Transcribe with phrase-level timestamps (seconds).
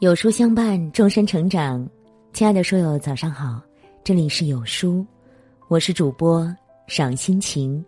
[0.00, 1.84] 有书相伴，终身成长。
[2.32, 3.60] 亲爱的书友，早上好，
[4.04, 5.04] 这里是有书，
[5.66, 6.54] 我是主播
[6.86, 7.84] 赏心情。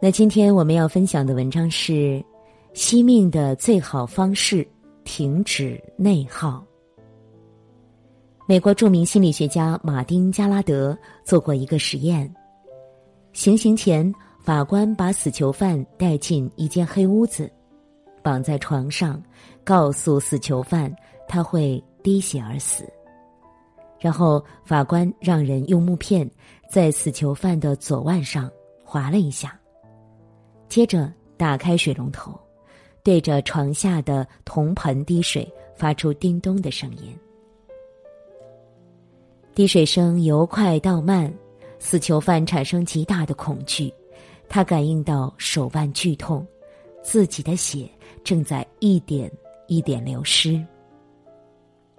[0.00, 2.24] 那今天我们要分享的文章是：
[2.72, 4.64] 惜命的最好方式，
[5.02, 6.64] 停止内耗。
[8.46, 12.32] 美国著名心理学家马丁·加拉德做过一个实验。
[13.32, 17.50] 行刑前，法官把死囚犯带进一间黑屋子，
[18.22, 19.20] 绑在床上，
[19.64, 20.94] 告诉死囚犯。
[21.34, 22.88] 他会滴血而死。
[23.98, 26.30] 然后法官让人用木片
[26.70, 28.48] 在死囚犯的左腕上
[28.84, 29.58] 划了一下，
[30.68, 32.38] 接着打开水龙头，
[33.02, 37.18] 对着床下的铜盆滴水，发出叮咚的声音。
[39.56, 41.34] 滴水声由快到慢，
[41.80, 43.92] 死囚犯产生极大的恐惧，
[44.48, 46.46] 他感应到手腕剧痛，
[47.02, 47.90] 自己的血
[48.22, 49.28] 正在一点
[49.66, 50.64] 一点流失。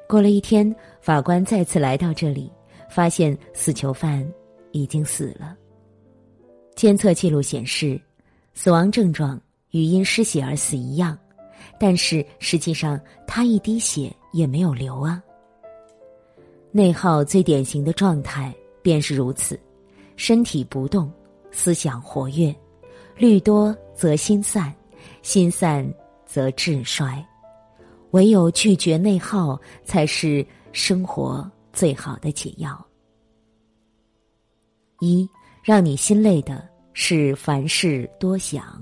[0.08, 2.52] 过了一天，法官再次来到这里，
[2.90, 4.26] 发现死囚犯
[4.72, 5.56] 已经死了。
[6.76, 8.00] 监测记录显示，
[8.54, 9.40] 死亡症状
[9.72, 11.18] 与因失血而死一样，
[11.80, 15.22] 但是实际上他一滴血也没有流啊。
[16.72, 19.60] 内耗最典型的状态便是如此：
[20.18, 21.12] 身体不动，
[21.50, 22.54] 思想活跃，
[23.18, 24.74] 虑多则心散，
[25.22, 25.90] 心散
[26.26, 27.26] 则志衰。
[28.16, 32.74] 唯有拒绝内耗，才是生活最好的解药。
[35.02, 35.30] 一，
[35.62, 38.82] 让你心累的是凡事多想。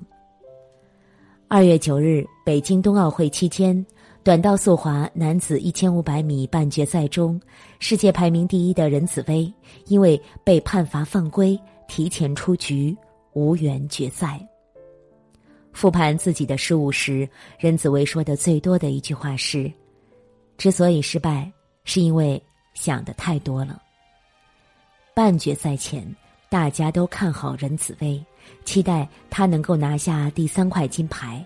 [1.47, 3.83] 二月九日，北京冬奥会期间，
[4.23, 7.41] 短道速滑男子一千五百米半决赛中，
[7.79, 9.51] 世界排名第一的任子威
[9.87, 12.95] 因为被判罚犯规，提前出局，
[13.33, 14.47] 无缘决赛。
[15.73, 17.27] 复盘自己的失误时，
[17.59, 19.69] 任子威说的最多的一句话是
[20.55, 21.51] ：“之所以失败，
[21.83, 22.41] 是因为
[22.75, 23.81] 想的太多了。”
[25.15, 26.07] 半决赛前，
[26.47, 28.23] 大家都看好任子威，
[28.63, 31.43] 期待他能够拿下第三块金牌。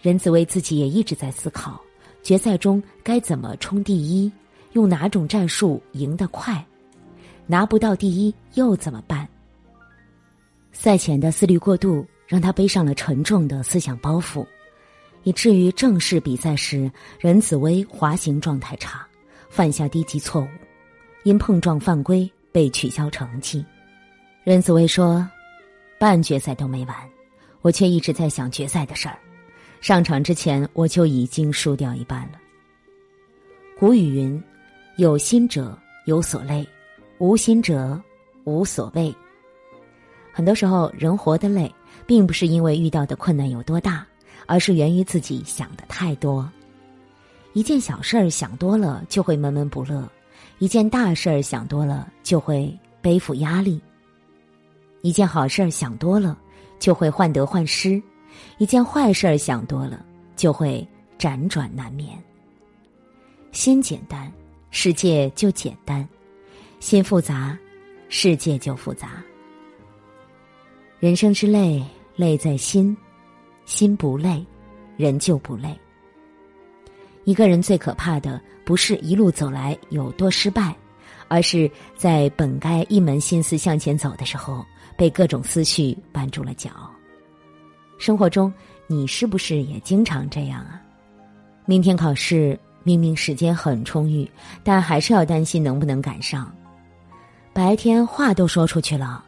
[0.00, 1.80] 任子威自己也一直在思考，
[2.22, 4.30] 决赛中该怎么冲第一，
[4.72, 6.64] 用哪种战术赢得快，
[7.46, 9.26] 拿不到第一又怎么办？
[10.72, 12.06] 赛前的思虑过度。
[12.28, 14.46] 让他背上了沉重的思想包袱，
[15.22, 19.04] 以至于正式比赛时，任子威滑行状态差，
[19.48, 20.48] 犯下低级错误，
[21.22, 23.64] 因碰撞犯规被取消成绩。
[24.44, 25.26] 任子威说
[25.98, 26.94] ：“半决赛都没完，
[27.62, 29.18] 我却一直在想决赛的事儿。
[29.80, 32.38] 上场之前我就已经输掉一半了。”
[33.80, 34.42] 古语云
[34.98, 36.68] ：“有心者有所累，
[37.16, 37.98] 无心者
[38.44, 39.14] 无所谓。”
[40.30, 41.74] 很多时候，人活得累。
[42.06, 44.06] 并不是因为遇到的困难有多大，
[44.46, 46.50] 而是源于自己想的太多。
[47.54, 50.08] 一件小事儿想多了就会闷闷不乐，
[50.58, 53.80] 一件大事儿想多了就会背负压力。
[55.02, 56.38] 一件好事儿想多了
[56.78, 58.00] 就会患得患失，
[58.58, 60.04] 一件坏事儿想多了
[60.36, 60.86] 就会
[61.18, 62.10] 辗转难眠。
[63.52, 64.30] 心简单，
[64.70, 66.04] 世界就简单；
[66.80, 67.58] 心复杂，
[68.08, 69.22] 世界就复杂。
[71.00, 71.84] 人生之累。
[72.16, 72.96] 累在心，
[73.64, 74.44] 心不累，
[74.96, 75.68] 人就不累。
[77.22, 80.74] 一个人最可怕的，不是一路走来有多失败，
[81.28, 84.66] 而是在本该一门心思向前走的时候，
[84.96, 86.70] 被各种思绪绊住了脚。
[87.98, 88.52] 生活中，
[88.88, 90.82] 你是不是也经常这样啊？
[91.66, 94.28] 明天考试，明明时间很充裕，
[94.64, 96.52] 但还是要担心能不能赶上。
[97.52, 99.24] 白天话都说出去了。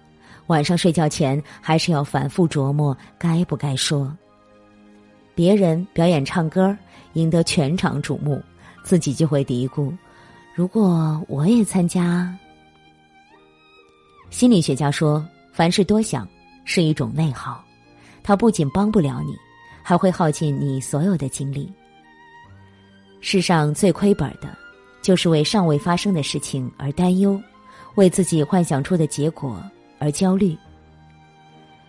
[0.50, 4.12] 晚上睡觉前还是要反复琢磨该不该说。
[5.32, 6.76] 别人表演唱歌
[7.12, 8.42] 赢得全场瞩目，
[8.82, 9.96] 自己就会嘀咕
[10.52, 12.36] ：“如果我也参加。”
[14.28, 16.26] 心理学家说，凡事多想
[16.64, 17.64] 是一种内耗，
[18.24, 19.36] 它不仅帮不了你，
[19.84, 21.72] 还会耗尽你所有的精力。
[23.20, 24.52] 世上最亏本的，
[25.00, 27.40] 就是为尚未发生的事情而担忧，
[27.94, 29.62] 为自己幻想出的结果。
[30.00, 30.56] 而焦虑。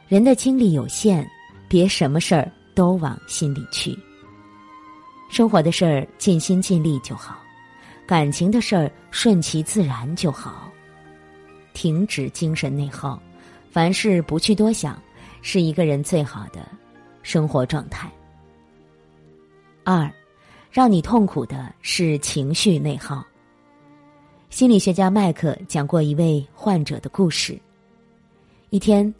[0.07, 1.25] 人的精力有限，
[1.67, 3.97] 别什么事儿都往心里去。
[5.29, 7.39] 生活的事儿尽心尽力就好，
[8.05, 10.69] 感情的事儿顺其自然就好。
[11.73, 13.17] 停止精神内耗，
[13.71, 15.01] 凡事不去多想，
[15.41, 16.67] 是一个人最好的
[17.23, 18.11] 生活状态。
[19.85, 20.11] 二，
[20.69, 23.25] 让你痛苦的是情绪内耗。
[24.49, 27.57] 心理学家麦克讲过一位患者的故事。
[28.71, 29.13] 一天，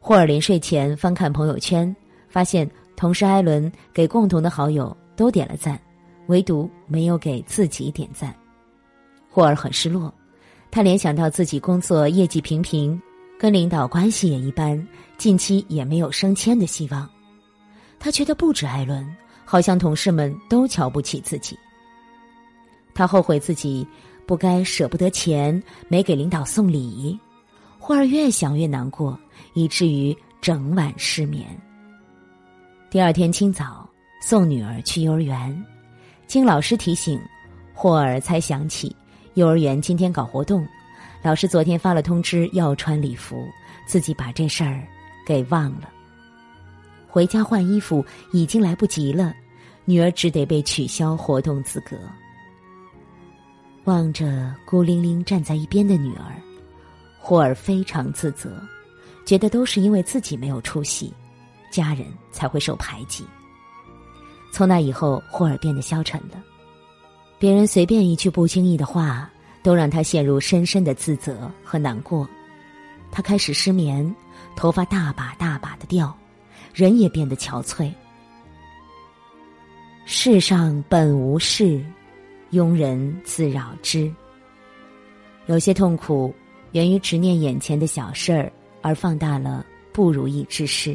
[0.00, 1.94] 霍尔临睡前翻看朋友圈，
[2.28, 5.80] 发现同事艾伦给共同的好友都点了赞，
[6.26, 8.34] 唯独没有给自己点赞。
[9.30, 10.12] 霍尔很失落，
[10.72, 13.00] 他联想到自己工作业绩平平，
[13.38, 14.84] 跟领导关系也一般，
[15.16, 17.08] 近期也没有升迁的希望。
[18.00, 19.06] 他觉得不止艾伦，
[19.44, 21.56] 好像同事们都瞧不起自己。
[22.92, 23.86] 他后悔自己
[24.26, 27.16] 不该舍不得钱，没给领导送礼。
[27.86, 29.16] 霍尔越想越难过，
[29.54, 31.46] 以至于整晚失眠。
[32.90, 33.88] 第二天清早
[34.20, 35.64] 送女儿去幼儿园，
[36.26, 37.16] 经老师提醒，
[37.72, 38.92] 霍尔才想起
[39.34, 40.66] 幼儿园今天搞活动，
[41.22, 43.46] 老师昨天发了通知要穿礼服，
[43.86, 44.84] 自己把这事儿
[45.24, 45.88] 给忘了。
[47.06, 49.32] 回家换衣服已经来不及了，
[49.84, 51.96] 女儿只得被取消活动资格。
[53.84, 56.34] 望着孤零零站在一边的女儿，
[57.28, 58.52] 霍尔非常自责，
[59.24, 61.12] 觉得都是因为自己没有出息，
[61.72, 63.26] 家人才会受排挤。
[64.52, 66.40] 从那以后，霍尔变得消沉了，
[67.36, 69.28] 别人随便一句不经意的话，
[69.60, 72.28] 都让他陷入深深的自责和难过。
[73.10, 74.14] 他开始失眠，
[74.54, 76.16] 头发大把大把的掉。
[76.72, 77.92] 人也变得憔悴。
[80.04, 81.84] 世上本无事，
[82.52, 84.08] 庸人自扰之。
[85.46, 86.32] 有些痛苦
[86.76, 88.52] 源于执念眼前的小事儿，
[88.82, 89.64] 而放大了
[89.94, 90.94] 不如意之事。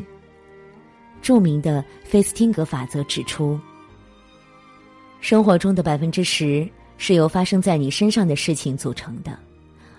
[1.23, 3.59] 著名的费斯汀格法则指出，
[5.21, 9.39] 生活中的百分之十是由发生在你身上的事情组成的，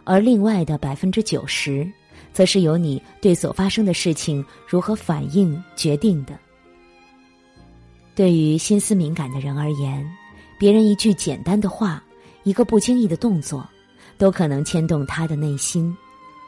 [0.05, 1.85] 而另外的百分之九十。
[2.33, 6.39] 则是由你对所发生的事情如何反应决定的。
[8.15, 10.09] 对于心思敏感的人而言，
[10.59, 12.03] 别人一句简单的话，
[12.45, 13.69] 一个不经意的动作，
[14.23, 15.93] 都可能牵动他的内心，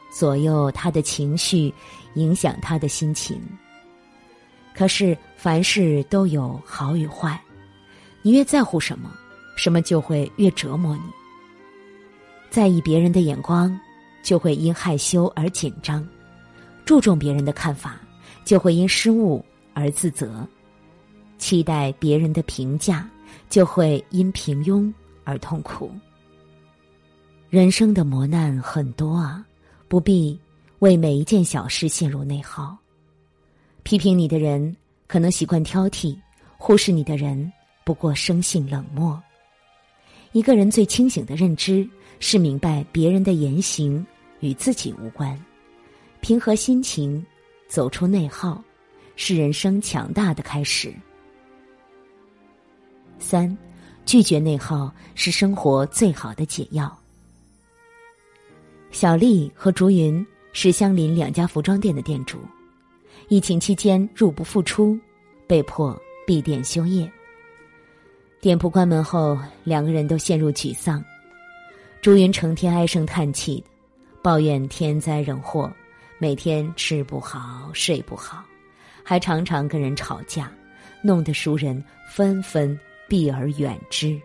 [0.09, 1.73] 左右他的情绪，
[2.13, 3.37] 影响他的心情。
[4.73, 7.37] 可是凡事都有好与坏，
[8.21, 9.11] 你越在乎什么，
[9.57, 11.01] 什么就会越折磨你。
[12.49, 13.77] 在意别人的眼光。
[14.23, 16.03] 就会因害羞而紧张，
[16.83, 17.99] 注重别人的看法，
[18.43, 20.27] 就会因失误而自责；
[21.37, 23.07] 期待别人的评价，
[23.51, 24.91] 就会因平庸
[25.25, 25.91] 而痛苦。
[27.55, 29.41] 人生的磨难很多啊，
[29.87, 30.37] 不必
[30.79, 32.77] 为每一件小事陷入内耗。
[33.81, 34.75] 批评你的人
[35.07, 36.19] 可能习惯挑剔，
[36.57, 37.49] 忽视你的人
[37.85, 39.17] 不过生性冷漠。
[40.33, 44.05] 一个人最清醒的认知是明白别人的言行。
[44.41, 45.39] 与自己无关，
[46.19, 47.25] 平和心情，
[47.69, 48.61] 走出内耗，
[49.15, 50.93] 是人生强大的开始。
[53.17, 53.57] 三，
[54.05, 56.93] 拒绝内耗是生活最好的解药。
[58.95, 62.39] 小丽和竹云是相邻两家服装店的店主，
[63.27, 64.97] 疫情期间入不敷出，
[65.45, 67.11] 被迫闭店休业。
[68.39, 71.03] 店铺关门后，两个人都陷入沮丧。
[72.01, 73.65] 竹云成天唉声叹气的。
[74.23, 75.69] 抱怨天灾人祸，
[76.17, 78.45] 每天吃不好睡不好，
[79.03, 80.49] 还常常跟人吵架，
[81.03, 84.17] 弄得熟人纷纷避而远之。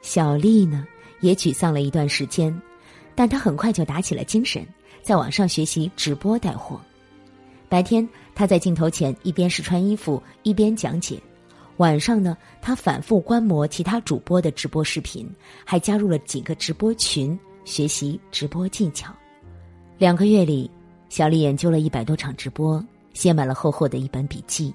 [0.00, 0.86] 小丽呢，
[1.18, 2.56] 也沮丧了一段时间，
[3.14, 4.66] 但他很快就打起了精神，
[5.02, 6.80] 在网上学习直播带货。
[7.68, 11.20] 白天他在镜头前一边试穿衣服一边讲解，
[11.78, 15.28] 晚上呢，他反复观摩其他主播的直播视频，
[15.64, 17.38] 还加入了几个直播群。
[17.64, 19.14] 学习直播技巧，
[19.96, 20.68] 两个月里，
[21.08, 22.84] 小丽研究了一百多场直播，
[23.14, 24.74] 写满了厚厚的一本笔记。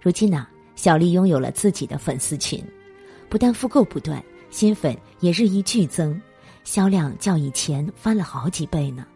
[0.00, 2.60] 如今呢，小丽拥有了自己的粉丝群，
[3.28, 6.20] 不但复购不断，新粉也日益剧增，
[6.68, 9.06] 销量较以前翻了好几倍呢。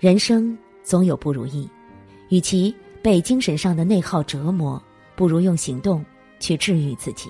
[0.00, 1.68] 人生总有不如意，
[2.30, 4.82] 与其被精神上的内耗折磨，
[5.14, 6.02] 不如用行动
[6.40, 7.28] 去治愈自己。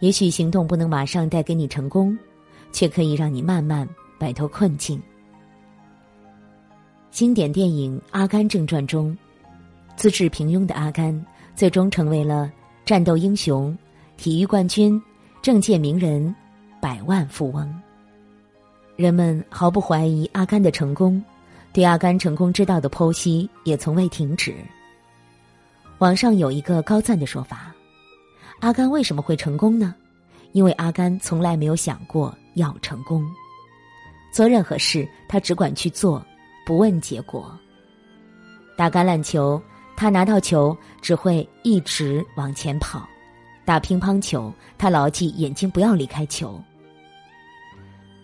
[0.00, 2.16] 也许行动不能马上带给你成功，
[2.72, 3.88] 却可以让你慢慢
[4.18, 5.00] 摆脱困境。
[7.10, 9.16] 经典电影《阿甘正传》中，
[9.96, 11.24] 资质平庸的阿甘
[11.56, 12.52] 最终成为了
[12.84, 13.74] 战斗英雄、
[14.18, 15.02] 体育冠军、
[15.40, 16.34] 政界名人、
[16.80, 17.72] 百万富翁。
[18.96, 21.22] 人们毫不怀疑阿甘的成功，
[21.72, 24.54] 对阿甘成功之道的剖析也从未停止。
[25.98, 27.74] 网上有一个高赞的说法。
[28.60, 29.94] 阿甘为什么会成功呢？
[30.52, 33.24] 因为阿甘从来没有想过要成功，
[34.32, 36.24] 做任何事他只管去做，
[36.66, 37.56] 不问结果。
[38.76, 39.62] 打橄榄球，
[39.96, 43.00] 他拿到球只会一直往前跑；
[43.64, 46.62] 打乒乓球，他牢记眼睛不要离开球。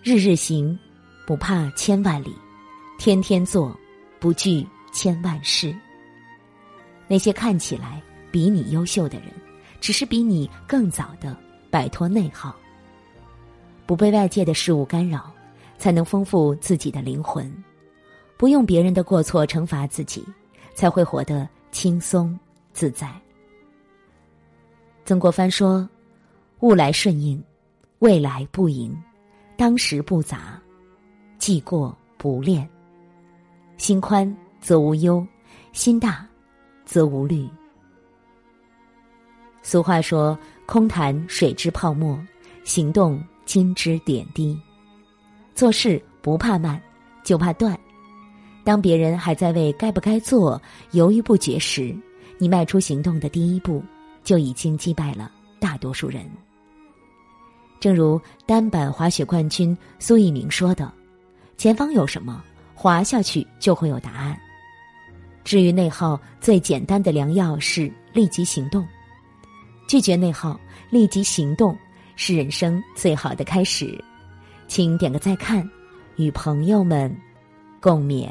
[0.09, 0.79] 日日行，
[1.27, 2.31] 不怕千万里；
[2.97, 3.77] 天天做，
[4.21, 5.77] 不惧千万事。
[7.09, 9.33] 那些看起来比你优秀的人。
[9.81, 11.37] 只是比你更早的
[11.71, 12.55] 摆脱内耗。
[13.85, 15.33] 不被外界的事物干扰，
[15.77, 17.45] 才能丰富自己的灵魂；
[18.37, 20.25] 不用别人的过错惩罚自己，
[20.73, 22.39] 才会活得轻松
[22.73, 23.13] 自在。
[25.05, 25.89] 曾国藩说
[26.61, 27.43] ：“物来顺应，
[27.99, 28.97] 未来不迎，
[29.57, 30.61] 当时不杂，
[31.39, 32.69] 既过不恋。
[33.77, 35.27] 心宽则无忧，
[35.73, 36.27] 心大
[36.85, 37.49] 则无虑。”
[39.63, 42.19] 俗话说：“空谈水之泡沫，
[42.65, 44.61] 行动。”金枝点滴，
[45.55, 46.83] 做事不怕慢，
[47.23, 47.79] 就怕断。
[48.65, 50.61] 当别人还在为该不该做
[50.91, 51.97] 犹豫不决时，
[52.39, 53.85] 你迈出行动的第一步，
[54.25, 56.29] 就已经击败了大多数人。
[57.81, 60.93] 正如单板滑雪冠军苏翊鸣说的
[61.57, 62.43] ：“前方有什么，
[62.75, 64.39] 滑下去就会有答案。”
[65.45, 68.87] 至于内耗，最简单的良药是立即行动，
[69.89, 70.59] 拒绝内耗，
[70.91, 71.77] 立即行动。
[72.19, 74.03] 是人生最好的开始，
[74.69, 75.69] 请点个再看，
[76.17, 77.15] 与朋友们
[77.79, 78.27] 共勉。